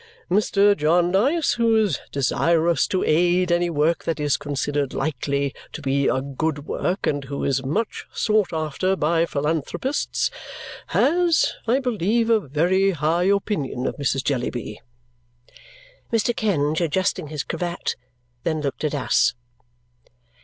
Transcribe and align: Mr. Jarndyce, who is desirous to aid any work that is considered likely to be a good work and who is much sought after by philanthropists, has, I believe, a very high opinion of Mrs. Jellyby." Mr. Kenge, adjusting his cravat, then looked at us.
Mr. 0.31 0.75
Jarndyce, 0.75 1.57
who 1.57 1.75
is 1.75 1.99
desirous 2.11 2.87
to 2.87 3.03
aid 3.03 3.51
any 3.51 3.69
work 3.69 4.03
that 4.05 4.19
is 4.19 4.35
considered 4.35 4.95
likely 4.95 5.53
to 5.73 5.79
be 5.83 6.07
a 6.07 6.23
good 6.23 6.65
work 6.65 7.05
and 7.05 7.25
who 7.25 7.43
is 7.43 7.63
much 7.63 8.07
sought 8.11 8.51
after 8.51 8.95
by 8.95 9.27
philanthropists, 9.27 10.31
has, 10.87 11.53
I 11.67 11.77
believe, 11.77 12.31
a 12.31 12.39
very 12.39 12.89
high 12.97 13.25
opinion 13.25 13.85
of 13.85 13.97
Mrs. 13.97 14.23
Jellyby." 14.23 14.81
Mr. 16.11 16.35
Kenge, 16.35 16.81
adjusting 16.81 17.27
his 17.27 17.43
cravat, 17.43 17.95
then 18.43 18.59
looked 18.61 18.83
at 18.83 18.95
us. 18.95 19.35